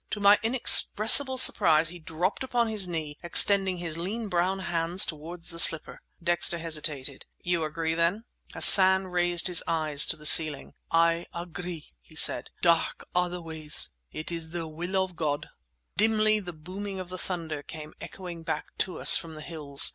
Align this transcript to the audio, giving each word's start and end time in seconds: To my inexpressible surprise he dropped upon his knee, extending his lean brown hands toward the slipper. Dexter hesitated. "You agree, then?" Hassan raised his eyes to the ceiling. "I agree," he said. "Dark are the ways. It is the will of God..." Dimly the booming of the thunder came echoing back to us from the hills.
To 0.09 0.19
my 0.19 0.39
inexpressible 0.41 1.37
surprise 1.37 1.89
he 1.89 1.99
dropped 1.99 2.43
upon 2.43 2.67
his 2.67 2.87
knee, 2.87 3.19
extending 3.21 3.77
his 3.77 3.99
lean 3.99 4.29
brown 4.29 4.57
hands 4.57 5.05
toward 5.05 5.43
the 5.43 5.59
slipper. 5.59 6.01
Dexter 6.23 6.57
hesitated. 6.57 7.25
"You 7.37 7.63
agree, 7.65 7.93
then?" 7.93 8.23
Hassan 8.51 9.05
raised 9.05 9.45
his 9.45 9.63
eyes 9.67 10.07
to 10.07 10.17
the 10.17 10.25
ceiling. 10.25 10.73
"I 10.89 11.27
agree," 11.35 11.93
he 12.01 12.15
said. 12.15 12.49
"Dark 12.63 13.05
are 13.13 13.29
the 13.29 13.43
ways. 13.43 13.91
It 14.11 14.31
is 14.31 14.49
the 14.49 14.67
will 14.67 14.95
of 14.95 15.15
God..." 15.15 15.49
Dimly 15.97 16.39
the 16.39 16.51
booming 16.51 16.99
of 16.99 17.09
the 17.09 17.19
thunder 17.19 17.61
came 17.61 17.93
echoing 18.01 18.41
back 18.41 18.75
to 18.79 18.97
us 18.97 19.15
from 19.15 19.35
the 19.35 19.41
hills. 19.41 19.87